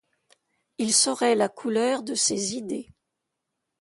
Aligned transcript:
Il 0.79 0.95
saurait 0.95 1.35
la 1.35 1.47
couleur 1.47 2.01
de 2.01 2.15
ses 2.15 2.55
idées. 2.55 2.89